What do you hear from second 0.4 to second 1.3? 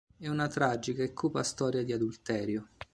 tragica e